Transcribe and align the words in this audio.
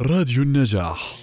راديو 0.00 0.42
النجاح. 0.42 1.14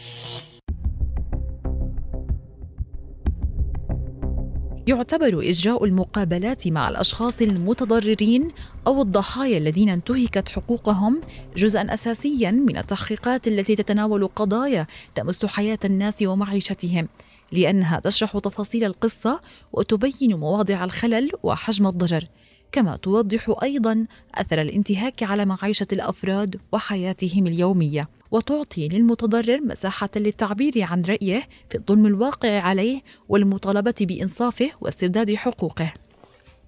يعتبر 4.87 5.49
إجراء 5.49 5.85
المقابلات 5.85 6.67
مع 6.67 6.89
الأشخاص 6.89 7.41
المتضررين 7.41 8.51
أو 8.87 9.01
الضحايا 9.01 9.57
الذين 9.57 9.89
انتهكت 9.89 10.49
حقوقهم 10.49 11.21
جزءا 11.57 11.93
أساسيا 11.93 12.51
من 12.51 12.77
التحقيقات 12.77 13.47
التي 13.47 13.75
تتناول 13.75 14.27
قضايا 14.27 14.87
تمس 15.15 15.45
حياة 15.45 15.79
الناس 15.85 16.21
ومعيشتهم 16.21 17.07
لأنها 17.51 17.99
تشرح 17.99 18.37
تفاصيل 18.37 18.83
القصة 18.83 19.41
وتبين 19.73 20.35
مواضع 20.39 20.83
الخلل 20.83 21.31
وحجم 21.43 21.87
الضرر 21.87 22.27
كما 22.71 22.95
توضح 22.95 23.55
أيضا 23.63 24.05
أثر 24.35 24.61
الانتهاك 24.61 25.23
على 25.23 25.45
معيشة 25.45 25.87
الأفراد 25.93 26.59
وحياتهم 26.71 27.47
اليومية. 27.47 28.20
وتعطي 28.31 28.87
للمتضرر 28.87 29.61
مساحة 29.61 30.09
للتعبير 30.15 30.73
عن 30.77 31.01
رأيه 31.01 31.47
في 31.69 31.77
الظلم 31.77 32.05
الواقع 32.05 32.59
عليه 32.59 33.01
والمطالبة 33.29 33.95
بإنصافه 34.01 34.71
واسترداد 34.81 35.35
حقوقه. 35.35 35.93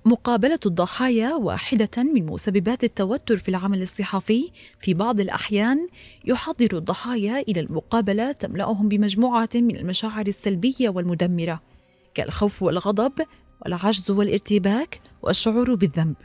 مقابلة 0.05 0.59
الضحايا 0.65 1.33
واحدة 1.33 2.03
من 2.03 2.25
مسببات 2.25 2.83
التوتر 2.83 3.37
في 3.37 3.49
العمل 3.49 3.81
الصحفي، 3.81 4.51
في 4.79 4.93
بعض 4.93 5.19
الأحيان 5.19 5.87
يحضر 6.25 6.77
الضحايا 6.77 7.39
إلى 7.39 7.59
المقابلة 7.59 8.31
تملأهم 8.31 8.87
بمجموعة 8.87 9.49
من 9.55 9.75
المشاعر 9.75 10.27
السلبية 10.27 10.89
والمدمرة، 10.89 11.61
كالخوف 12.13 12.63
والغضب 12.63 13.13
والعجز 13.61 14.11
والارتباك 14.11 15.01
والشعور 15.21 15.75
بالذنب. 15.75 16.15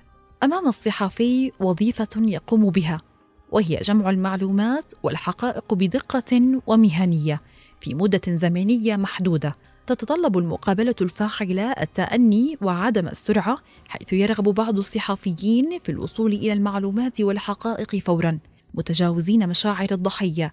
أمام 0.42 0.68
الصحفي 0.68 1.52
وظيفة 1.60 2.08
يقوم 2.16 2.70
بها. 2.70 3.07
وهي 3.50 3.80
جمع 3.84 4.10
المعلومات 4.10 4.92
والحقائق 5.02 5.74
بدقة 5.74 6.60
ومهنية 6.66 7.40
في 7.80 7.94
مدة 7.94 8.20
زمنية 8.28 8.96
محدودة. 8.96 9.56
تتطلب 9.86 10.38
المقابلة 10.38 10.94
الفاعلة 11.00 11.72
التأني 11.72 12.56
وعدم 12.60 13.08
السرعة 13.08 13.58
حيث 13.88 14.12
يرغب 14.12 14.44
بعض 14.44 14.78
الصحفيين 14.78 15.78
في 15.84 15.92
الوصول 15.92 16.32
إلى 16.32 16.52
المعلومات 16.52 17.20
والحقائق 17.20 17.96
فورا 17.96 18.38
متجاوزين 18.74 19.48
مشاعر 19.48 19.86
الضحية. 19.92 20.50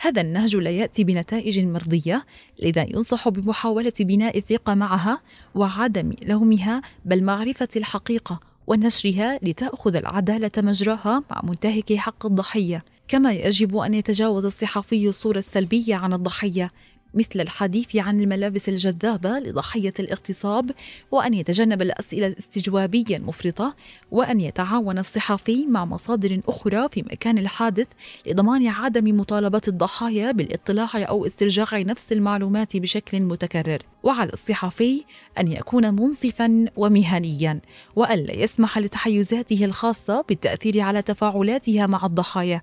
هذا 0.00 0.20
النهج 0.20 0.56
لا 0.56 0.70
يأتي 0.70 1.04
بنتائج 1.04 1.60
مرضية 1.60 2.26
لذا 2.62 2.82
ينصح 2.82 3.28
بمحاولة 3.28 3.92
بناء 4.00 4.38
الثقه 4.38 4.74
معها 4.74 5.20
وعدم 5.54 6.12
لومها 6.22 6.82
بل 7.04 7.24
معرفة 7.24 7.68
الحقيقة 7.76 8.40
ونشرها 8.66 9.38
لتأخذ 9.42 9.96
العدالة 9.96 10.50
مجراها 10.58 11.22
مع 11.30 11.40
منتهك 11.44 11.92
حق 11.92 12.26
الضحية. 12.26 12.84
كما 13.08 13.32
يجب 13.32 13.76
أن 13.76 13.94
يتجاوز 13.94 14.44
الصحفي 14.44 15.08
الصورة 15.08 15.38
السلبية 15.38 15.94
عن 15.94 16.12
الضحية 16.12 16.70
مثل 17.14 17.40
الحديث 17.40 17.96
عن 17.96 18.20
الملابس 18.20 18.68
الجذابة 18.68 19.38
لضحية 19.38 19.94
الاغتصاب 19.98 20.70
وأن 21.10 21.34
يتجنب 21.34 21.82
الأسئلة 21.82 22.26
الاستجوابية 22.26 23.16
المفرطة 23.16 23.76
وأن 24.10 24.40
يتعاون 24.40 24.98
الصحفي 24.98 25.66
مع 25.66 25.84
مصادر 25.84 26.40
أخرى 26.48 26.88
في 26.88 27.02
مكان 27.02 27.38
الحادث 27.38 27.88
لضمان 28.26 28.66
عدم 28.66 29.20
مطالبة 29.20 29.60
الضحايا 29.68 30.32
بالاطلاع 30.32 30.88
أو 30.94 31.26
استرجاع 31.26 31.66
نفس 31.72 32.12
المعلومات 32.12 32.76
بشكل 32.76 33.20
متكرر. 33.20 33.78
وعلى 34.02 34.32
الصحفي 34.32 35.04
أن 35.38 35.52
يكون 35.52 35.94
منصفا 35.94 36.66
ومهنيا 36.76 37.60
وألا 37.96 38.32
يسمح 38.32 38.78
لتحيزاته 38.78 39.64
الخاصة 39.64 40.24
بالتأثير 40.28 40.80
على 40.80 41.02
تفاعلاتها 41.02 41.86
مع 41.86 42.06
الضحايا. 42.06 42.62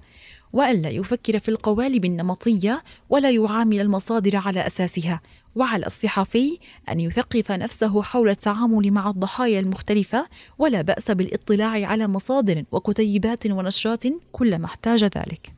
وألا 0.53 0.89
يفكر 0.89 1.39
في 1.39 1.49
القوالب 1.49 2.05
النمطية 2.05 2.83
ولا 3.09 3.29
يعامل 3.29 3.79
المصادر 3.81 4.37
على 4.37 4.67
أساسها. 4.67 5.21
وعلى 5.55 5.85
الصحفي 5.85 6.59
أن 6.89 6.99
يثقف 6.99 7.51
نفسه 7.51 8.01
حول 8.01 8.29
التعامل 8.29 8.91
مع 8.91 9.09
الضحايا 9.09 9.59
المختلفة 9.59 10.27
ولا 10.57 10.81
بأس 10.81 11.11
بالاطلاع 11.11 11.85
على 11.87 12.07
مصادر 12.07 12.63
وكتيبات 12.71 13.47
ونشرات 13.47 14.03
كلما 14.31 14.65
احتاج 14.65 15.03
ذلك. 15.03 15.53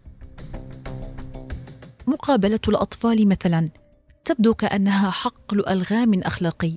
مقابلة 2.08 2.60
الأطفال 2.68 3.28
مثلا 3.28 3.70
تبدو 4.26 4.54
كأنها 4.54 5.10
حقل 5.10 5.68
ألغام 5.68 6.20
أخلاقي 6.20 6.74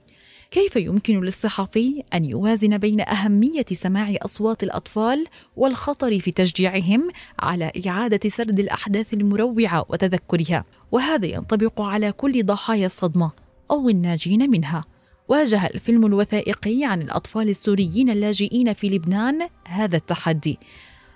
كيف 0.51 0.77
يمكن 0.77 1.21
للصحفي 1.21 2.03
أن 2.15 2.25
يوازن 2.25 2.79
بين 2.79 3.01
أهمية 3.01 3.65
سماع 3.73 4.15
أصوات 4.23 4.63
الأطفال 4.63 5.25
والخطر 5.57 6.19
في 6.19 6.31
تشجيعهم 6.31 7.09
على 7.41 7.73
إعادة 7.87 8.29
سرد 8.29 8.59
الأحداث 8.59 9.15
المروعة 9.15 9.87
وتذكرها؟ 9.89 10.65
وهذا 10.93 11.27
ينطبق 11.27 11.81
على 11.81 12.13
كل 12.13 12.47
ضحايا 12.47 12.87
الصدمة 12.87 13.31
أو 13.71 13.89
الناجين 13.89 14.51
منها. 14.51 14.85
واجه 15.29 15.67
الفيلم 15.67 16.07
الوثائقي 16.07 16.85
عن 16.85 17.03
الأطفال 17.03 17.49
السوريين 17.49 18.11
اللاجئين 18.11 18.73
في 18.73 18.89
لبنان 18.89 19.49
هذا 19.67 19.97
التحدي. 19.97 20.59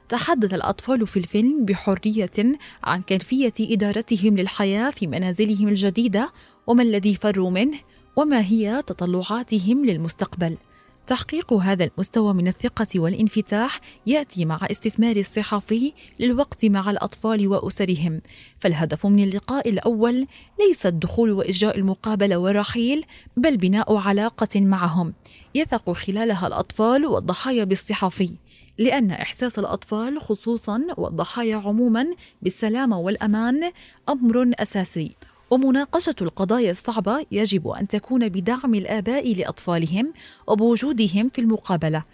تحدث 0.09 0.55
الأطفال 0.55 1.07
في 1.07 1.17
الفيلم 1.17 1.65
بحرية 1.65 2.31
عن 2.85 3.03
كيفية 3.03 3.53
إدارتهم 3.61 4.37
للحياة 4.37 4.91
في 4.91 5.07
منازلهم 5.07 5.69
الجديدة 5.69 6.33
وما 6.67 6.83
الذي 6.83 7.15
فروا 7.15 7.51
منه 7.51 7.79
وما 8.21 8.41
هي 8.41 8.83
تطلعاتهم 8.87 9.85
للمستقبل. 9.85 10.57
تحقيق 11.07 11.53
هذا 11.53 11.85
المستوى 11.85 12.35
من 12.35 12.49
الثقة 12.49 12.87
والانفتاح 12.97 13.81
يأتي 14.07 14.45
مع 14.45 14.59
استثمار 14.71 15.17
الصحفي 15.17 15.93
للوقت 16.19 16.65
مع 16.65 16.91
الأطفال 16.91 17.49
وأسرهم، 17.49 18.21
فالهدف 18.59 19.07
من 19.07 19.25
اللقاء 19.25 19.69
الأول 19.69 20.27
ليس 20.61 20.87
الدخول 20.87 21.31
وإجراء 21.31 21.79
المقابلة 21.79 22.37
والرحيل، 22.37 23.05
بل 23.37 23.57
بناء 23.57 23.97
علاقة 23.97 24.61
معهم، 24.61 25.15
يثق 25.55 25.93
خلالها 25.93 26.47
الأطفال 26.47 27.07
والضحايا 27.07 27.65
بالصحفي، 27.65 28.31
لأن 28.79 29.11
إحساس 29.11 29.59
الأطفال 29.59 30.21
خصوصا 30.21 30.87
والضحايا 30.97 31.57
عموما 31.57 32.07
بالسلامة 32.43 32.99
والأمان 32.99 33.73
أمر 34.09 34.53
أساسي. 34.55 35.17
ومناقشة 35.51 36.15
القضايا 36.21 36.71
الصعبة 36.71 37.27
يجب 37.31 37.69
أن 37.69 37.89
تكون 37.89 38.29
بدعم 38.29 38.75
الآباء 38.75 39.35
لأطفالهم 39.35 40.13
وبوجودهم 40.47 41.29
في 41.29 41.41
المقابلة. 41.41 42.05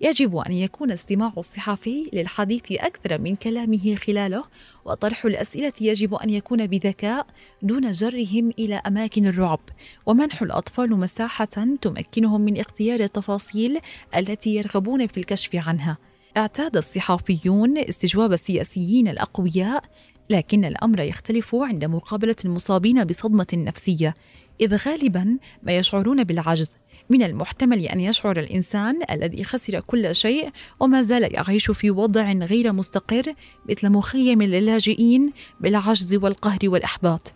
يجب 0.00 0.36
أن 0.36 0.52
يكون 0.52 0.90
استماع 0.90 1.32
الصحفي 1.38 2.10
للحديث 2.12 2.72
أكثر 2.72 3.20
من 3.20 3.36
كلامه 3.36 3.94
خلاله 3.94 4.44
وطرح 4.84 5.24
الأسئلة 5.24 5.72
يجب 5.80 6.14
أن 6.14 6.30
يكون 6.30 6.66
بذكاء 6.66 7.26
دون 7.62 7.92
جرهم 7.92 8.50
إلى 8.58 8.82
أماكن 8.86 9.26
الرعب. 9.26 9.60
ومنح 10.06 10.42
الأطفال 10.42 10.90
مساحة 10.90 11.74
تمكنهم 11.80 12.40
من 12.40 12.60
اختيار 12.60 13.00
التفاصيل 13.00 13.80
التي 14.16 14.54
يرغبون 14.54 15.06
في 15.06 15.16
الكشف 15.16 15.68
عنها. 15.68 15.98
اعتاد 16.36 16.76
الصحفيون 16.76 17.78
استجواب 17.78 18.32
السياسيين 18.32 19.08
الأقوياء 19.08 19.84
لكن 20.30 20.64
الأمر 20.64 21.00
يختلف 21.00 21.54
عند 21.54 21.84
مقابلة 21.84 22.36
المصابين 22.44 23.04
بصدمة 23.04 23.46
نفسية 23.54 24.14
إذ 24.60 24.76
غالبا 24.76 25.38
ما 25.62 25.72
يشعرون 25.72 26.24
بالعجز. 26.24 26.76
من 27.10 27.22
المحتمل 27.22 27.86
أن 27.86 28.00
يشعر 28.00 28.38
الإنسان 28.38 28.98
الذي 29.10 29.44
خسر 29.44 29.80
كل 29.80 30.14
شيء 30.14 30.50
وما 30.80 31.02
زال 31.02 31.34
يعيش 31.34 31.70
في 31.70 31.90
وضع 31.90 32.32
غير 32.32 32.72
مستقر 32.72 33.34
مثل 33.70 33.90
مخيم 33.90 34.42
للاجئين 34.42 35.32
بالعجز 35.60 36.14
والقهر 36.14 36.58
والإحباط. 36.64 37.32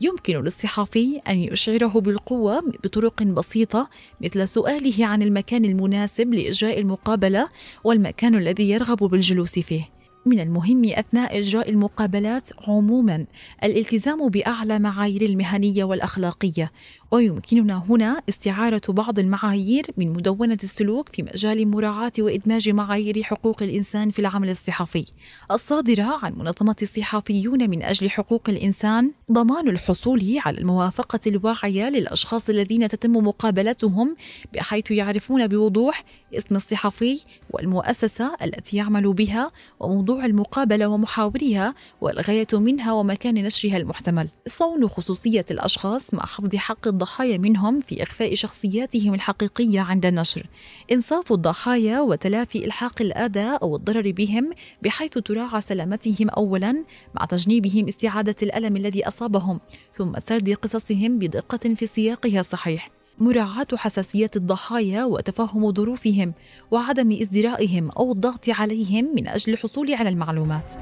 يمكن 0.00 0.40
للصحفي 0.40 1.20
أن 1.28 1.38
يشعره 1.38 2.00
بالقوة 2.00 2.60
بطرق 2.84 3.22
بسيطة 3.22 3.88
مثل 4.20 4.48
سؤاله 4.48 5.06
عن 5.06 5.22
المكان 5.22 5.64
المناسب 5.64 6.34
لإجراء 6.34 6.80
المقابلة 6.80 7.48
والمكان 7.84 8.34
الذي 8.34 8.70
يرغب 8.70 8.98
بالجلوس 8.98 9.58
فيه. 9.58 9.96
من 10.26 10.40
المهم 10.40 10.82
أثناء 10.84 11.38
إجراء 11.38 11.70
المقابلات 11.70 12.48
عموما 12.68 13.26
الالتزام 13.64 14.28
بأعلى 14.28 14.78
معايير 14.78 15.22
المهنية 15.22 15.84
والأخلاقية 15.84 16.70
ويمكننا 17.10 17.82
هنا 17.88 18.22
استعارة 18.28 18.82
بعض 18.88 19.18
المعايير 19.18 19.86
من 19.96 20.12
مدونة 20.12 20.58
السلوك 20.62 21.08
في 21.08 21.22
مجال 21.22 21.68
مراعاة 21.68 22.12
وإدماج 22.18 22.68
معايير 22.68 23.22
حقوق 23.22 23.62
الإنسان 23.62 24.10
في 24.10 24.18
العمل 24.18 24.50
الصحفي. 24.50 25.06
الصادرة 25.50 26.18
عن 26.22 26.32
منظمة 26.32 26.76
الصحفيون 26.82 27.70
من 27.70 27.82
أجل 27.82 28.10
حقوق 28.10 28.42
الإنسان 28.48 29.10
ضمان 29.32 29.68
الحصول 29.68 30.38
على 30.44 30.58
الموافقة 30.58 31.20
الواعية 31.26 31.88
للأشخاص 31.88 32.48
الذين 32.48 32.88
تتم 32.88 33.12
مقابلتهم 33.12 34.16
بحيث 34.54 34.90
يعرفون 34.90 35.46
بوضوح 35.46 36.04
اسم 36.34 36.56
الصحفي 36.56 37.20
والمؤسسة 37.50 38.36
التي 38.42 38.76
يعمل 38.76 39.12
بها 39.12 39.50
وموضوع 39.80 40.06
موضوع 40.06 40.26
المقابلة 40.26 40.86
ومحاورها 40.86 41.74
والغاية 42.00 42.46
منها 42.52 42.92
ومكان 42.92 43.34
نشرها 43.34 43.76
المحتمل. 43.76 44.28
صون 44.46 44.88
خصوصية 44.88 45.44
الأشخاص 45.50 46.14
مع 46.14 46.22
حفظ 46.22 46.56
حق 46.56 46.88
الضحايا 46.96 47.38
منهم 47.38 47.80
في 47.80 48.02
إخفاء 48.02 48.34
شخصياتهم 48.34 49.14
الحقيقية 49.14 49.80
عند 49.80 50.06
النشر. 50.06 50.46
إنصاف 50.92 51.32
الضحايا 51.32 52.00
وتلافي 52.00 52.64
إلحاق 52.64 53.02
الأذى 53.02 53.58
أو 53.62 53.76
الضرر 53.76 54.10
بهم 54.10 54.50
بحيث 54.82 55.18
تراعى 55.18 55.60
سلامتهم 55.60 56.28
أولا 56.28 56.84
مع 57.14 57.24
تجنيبهم 57.24 57.88
استعادة 57.88 58.36
الألم 58.42 58.76
الذي 58.76 59.08
أصابهم 59.08 59.60
ثم 59.94 60.12
سرد 60.18 60.50
قصصهم 60.50 61.18
بدقة 61.18 61.74
في 61.74 61.86
سياقها 61.86 62.40
الصحيح. 62.40 62.90
مراعاة 63.18 63.66
حساسية 63.74 64.30
الضحايا 64.36 65.04
وتفهم 65.04 65.72
ظروفهم 65.72 66.34
وعدم 66.70 67.12
إزدرائهم 67.12 67.90
أو 67.90 68.12
الضغط 68.12 68.48
عليهم 68.48 69.14
من 69.14 69.28
أجل 69.28 69.52
الحصول 69.52 69.94
على 69.94 70.08
المعلومات. 70.08 70.72